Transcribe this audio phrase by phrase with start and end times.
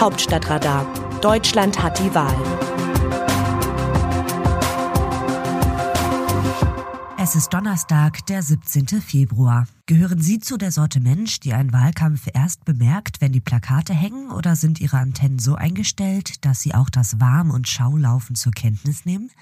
[0.00, 0.86] Hauptstadtradar.
[1.20, 2.34] Deutschland hat die Wahl.
[7.18, 9.02] Es ist Donnerstag, der 17.
[9.02, 9.66] Februar.
[9.90, 14.30] Gehören Sie zu der Sorte Mensch, die einen Wahlkampf erst bemerkt, wenn die Plakate hängen,
[14.30, 19.04] oder sind Ihre Antennen so eingestellt, dass Sie auch das Warm- und Schaulaufen zur Kenntnis
[19.04, 19.32] nehmen?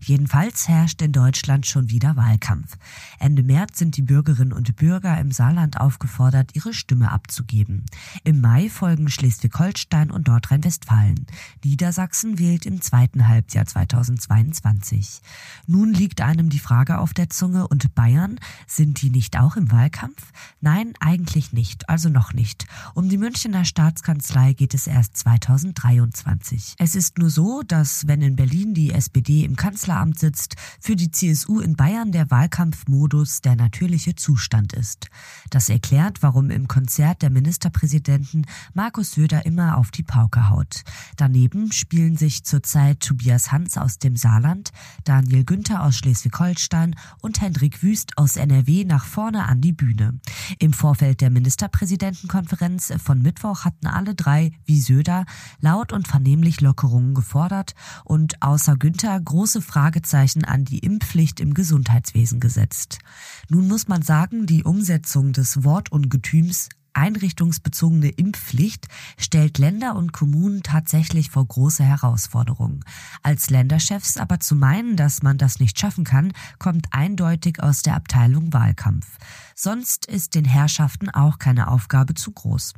[0.00, 2.76] Jedenfalls herrscht in Deutschland schon wieder Wahlkampf.
[3.20, 7.86] Ende März sind die Bürgerinnen und Bürger im Saarland aufgefordert, ihre Stimme abzugeben.
[8.24, 11.28] Im Mai folgen Schleswig-Holstein und Nordrhein-Westfalen.
[11.62, 15.20] Niedersachsen wählt im zweiten Halbjahr 2022.
[15.68, 19.70] Nun liegt einem die Frage auf der Zunge, und Bayern, sind die nicht auch im
[19.70, 19.91] Wahlkampf?
[19.92, 20.32] Wahlkampf?
[20.60, 22.66] Nein, eigentlich nicht, also noch nicht.
[22.94, 26.74] Um die Münchner Staatskanzlei geht es erst 2023.
[26.78, 31.10] Es ist nur so, dass wenn in Berlin die SPD im Kanzleramt sitzt, für die
[31.10, 35.08] CSU in Bayern der Wahlkampfmodus der natürliche Zustand ist.
[35.50, 40.82] Das erklärt, warum im Konzert der Ministerpräsidenten Markus Söder immer auf die Pauke haut.
[41.16, 44.70] Daneben spielen sich zurzeit Tobias Hans aus dem Saarland,
[45.04, 50.20] Daniel Günther aus Schleswig-Holstein und Hendrik Wüst aus NRW nach vorne an die Bühne.
[50.60, 55.24] Im Vorfeld der Ministerpräsidentenkonferenz von Mittwoch hatten alle drei, wie Söder,
[55.58, 62.38] laut und vernehmlich Lockerungen gefordert und außer Günther große Fragezeichen an die Impfpflicht im Gesundheitswesen
[62.38, 63.00] gesetzt.
[63.48, 68.88] Nun muss man sagen, die Umsetzung des Wortungetüms einrichtungsbezogene Impfpflicht
[69.18, 72.84] stellt Länder und Kommunen tatsächlich vor große Herausforderungen.
[73.22, 77.96] Als Länderchefs aber zu meinen, dass man das nicht schaffen kann, kommt eindeutig aus der
[77.96, 79.06] Abteilung Wahlkampf.
[79.54, 82.74] Sonst ist den Herrschaften auch keine Aufgabe zu groß.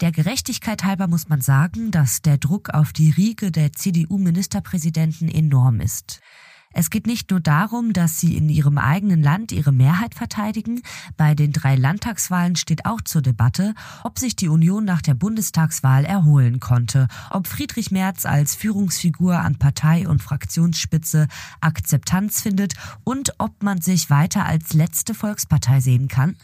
[0.00, 5.80] Der Gerechtigkeit halber muss man sagen, dass der Druck auf die Riege der CDU-Ministerpräsidenten enorm
[5.80, 6.20] ist.
[6.78, 10.82] Es geht nicht nur darum, dass sie in ihrem eigenen Land ihre Mehrheit verteidigen.
[11.16, 13.74] Bei den drei Landtagswahlen steht auch zur Debatte,
[14.04, 19.56] ob sich die Union nach der Bundestagswahl erholen konnte, ob Friedrich Merz als Führungsfigur an
[19.56, 21.28] Partei- und Fraktionsspitze
[21.62, 22.74] Akzeptanz findet
[23.04, 26.36] und ob man sich weiter als letzte Volkspartei sehen kann.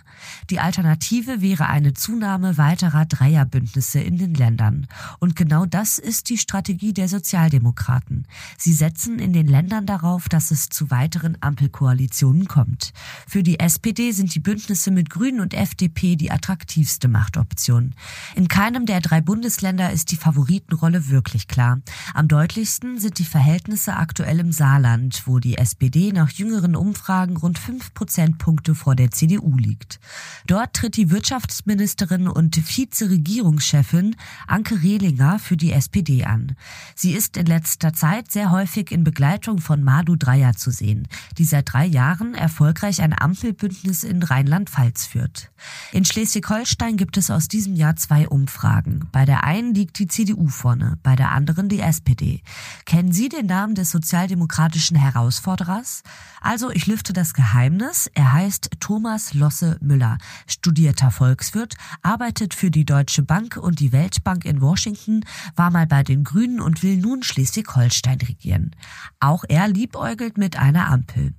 [0.48, 4.86] Die Alternative wäre eine Zunahme weiterer Dreierbündnisse in den Ländern.
[5.18, 8.26] Und genau das ist die Strategie der Sozialdemokraten.
[8.56, 12.92] Sie setzen in den Ländern darauf, darauf, dass es zu weiteren Ampelkoalitionen kommt.
[13.26, 17.94] Für die SPD sind die Bündnisse mit Grünen und FDP die attraktivste Machtoption.
[18.34, 21.80] In keinem der drei Bundesländer ist die Favoritenrolle wirklich klar.
[22.14, 27.58] Am deutlichsten sind die Verhältnisse aktuell im Saarland, wo die SPD nach jüngeren Umfragen rund
[27.58, 30.00] fünf Prozentpunkte vor der CDU liegt.
[30.46, 34.16] Dort tritt die Wirtschaftsministerin und Vizeregierungschefin
[34.46, 36.56] Anke Rehlinger für die SPD an.
[36.94, 41.08] Sie ist in letzter Zeit sehr häufig in Begleitung von Madu Nadu Dreier zu sehen,
[41.38, 45.50] die seit drei Jahren erfolgreich ein Ampelbündnis in Rheinland-Pfalz führt.
[45.92, 49.08] In Schleswig-Holstein gibt es aus diesem Jahr zwei Umfragen.
[49.12, 52.42] Bei der einen liegt die CDU vorne, bei der anderen die SPD.
[52.84, 56.02] Kennen Sie den Namen des sozialdemokratischen Herausforderers?
[56.40, 58.10] Also, ich lüfte das Geheimnis.
[58.14, 64.44] Er heißt Thomas Losse Müller, studierter Volkswirt, arbeitet für die Deutsche Bank und die Weltbank
[64.44, 65.24] in Washington,
[65.54, 68.74] war mal bei den Grünen und will nun Schleswig-Holstein regieren.
[69.20, 71.34] Auch er liebäugelt liebäugelt mit einer Ampel.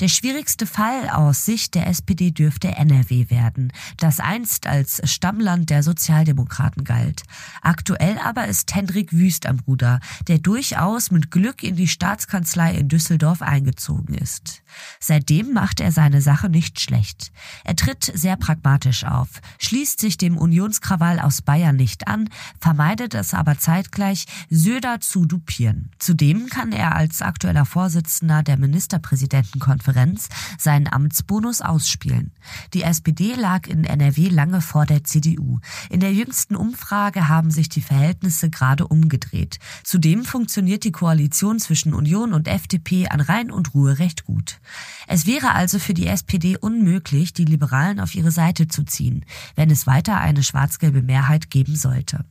[0.00, 5.82] Der schwierigste Fall aus Sicht der SPD dürfte NRW werden, das einst als Stammland der
[5.82, 7.22] Sozialdemokraten galt.
[7.62, 12.88] Aktuell aber ist Hendrik Wüst am Ruder, der durchaus mit Glück in die Staatskanzlei in
[12.88, 14.62] Düsseldorf eingezogen ist.
[15.00, 17.32] Seitdem macht er seine Sache nicht schlecht.
[17.64, 19.28] Er tritt sehr pragmatisch auf,
[19.58, 22.28] schließt sich dem Unionskrawall aus Bayern nicht an,
[22.60, 25.90] vermeidet es aber zeitgleich, Söder zu dupieren.
[25.98, 30.28] Zudem kann er als aktueller Vorsitzender der Ministerpräsidenten Konferenz
[30.58, 32.32] seinen Amtsbonus ausspielen.
[32.74, 35.60] Die SPD lag in NRW lange vor der CDU.
[35.90, 39.58] In der jüngsten Umfrage haben sich die Verhältnisse gerade umgedreht.
[39.84, 44.60] Zudem funktioniert die Koalition zwischen Union und FDP an Rhein und Ruhe recht gut.
[45.06, 49.24] Es wäre also für die SPD unmöglich, die Liberalen auf ihre Seite zu ziehen,
[49.54, 52.24] wenn es weiter eine schwarz-gelbe Mehrheit geben sollte.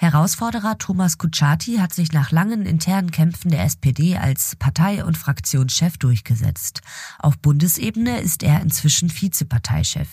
[0.00, 5.98] Herausforderer Thomas Kutschaty hat sich nach langen internen Kämpfen der SPD als Partei- und Fraktionschef
[5.98, 6.82] durchgesetzt.
[7.18, 10.08] Auf Bundesebene ist er inzwischen Vizeparteichef.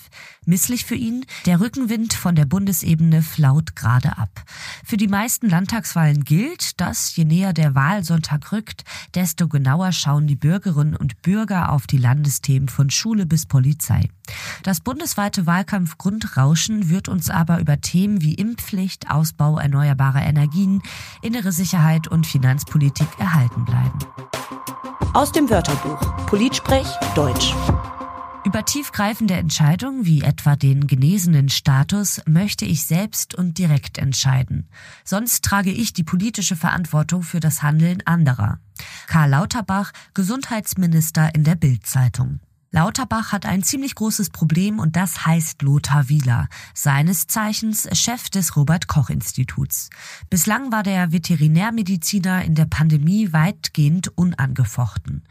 [0.45, 4.43] Misslich für ihn, der Rückenwind von der Bundesebene flaut gerade ab.
[4.83, 8.83] Für die meisten Landtagswahlen gilt, dass je näher der Wahlsonntag rückt,
[9.15, 14.09] desto genauer schauen die Bürgerinnen und Bürger auf die Landesthemen von Schule bis Polizei.
[14.63, 20.81] Das bundesweite Wahlkampfgrundrauschen wird uns aber über Themen wie Impfpflicht, Ausbau erneuerbarer Energien,
[21.21, 23.99] innere Sicherheit und Finanzpolitik erhalten bleiben.
[25.13, 27.53] Aus dem Wörterbuch Politsprech Deutsch.
[28.45, 34.67] Über tiefgreifende Entscheidungen wie etwa den genesenen Status möchte ich selbst und direkt entscheiden.
[35.03, 38.59] Sonst trage ich die politische Verantwortung für das Handeln anderer.
[39.07, 42.39] Karl Lauterbach, Gesundheitsminister in der Bildzeitung.
[42.71, 48.55] Lauterbach hat ein ziemlich großes Problem und das heißt Lothar Wieler, seines Zeichens Chef des
[48.55, 49.89] Robert Koch Instituts.
[50.29, 55.23] Bislang war der Veterinärmediziner in der Pandemie weitgehend unangefochten.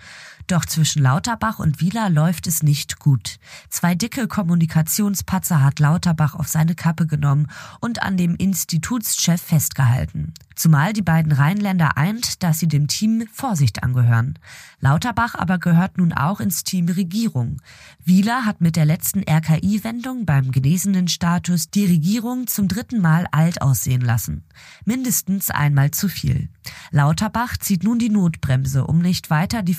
[0.46, 3.38] Doch zwischen Lauterbach und Wieler läuft es nicht gut.
[3.70, 7.48] Zwei dicke Kommunikationspatzer hat Lauterbach auf seine Kappe genommen
[7.80, 10.34] und an dem Institutschef festgehalten.
[10.54, 14.38] Zumal die beiden Rheinländer eint, dass sie dem Team Vorsicht angehören.
[14.80, 17.60] Lauterbach aber gehört nun auch ins Team Regierung.
[18.04, 23.62] Wieler hat mit der letzten RKI-Wendung beim genesenen Status die Regierung zum dritten Mal alt
[23.62, 24.44] aussehen lassen.
[24.84, 26.48] Mindestens einmal zu viel.
[26.90, 29.74] Lauterbach zieht nun die Notbremse, um nicht weiter die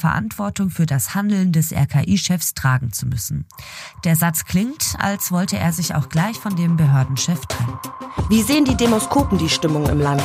[0.56, 3.46] Verantwortung für das Handeln des RKI-Chefs tragen zu müssen.
[4.04, 7.78] Der Satz klingt, als wollte er sich auch gleich von dem Behördenchef trennen.
[8.30, 10.24] Wie sehen die Demoskopen die Stimmung im Land?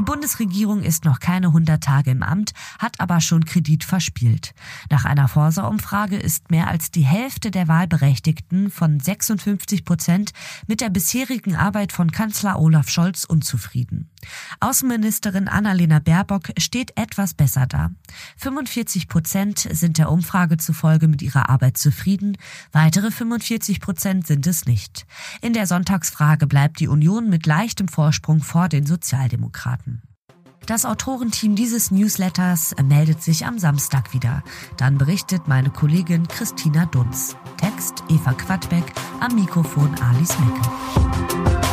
[0.00, 4.54] Die Bundesregierung ist noch keine 100 Tage im Amt, hat aber schon Kredit verspielt.
[4.88, 10.30] Nach einer Forsa-Umfrage ist mehr als die Hälfte der Wahlberechtigten von 56 Prozent
[10.66, 14.08] mit der bisherigen Arbeit von Kanzler Olaf Scholz unzufrieden.
[14.60, 17.90] Außenministerin Annalena Baerbock steht etwas besser da.
[18.38, 22.38] 45 Prozent sind der Umfrage zufolge mit ihrer Arbeit zufrieden,
[22.72, 25.06] weitere 45 Prozent sind es nicht.
[25.42, 29.89] In der Sonntagsfrage bleibt die Union mit leichtem Vorsprung vor den Sozialdemokraten.
[30.66, 34.42] Das Autorenteam dieses Newsletters meldet sich am Samstag wieder.
[34.76, 37.36] Dann berichtet meine Kollegin Christina Dunz.
[37.56, 38.84] Text Eva Quadbeck,
[39.20, 41.69] am Mikrofon Alice Mecke.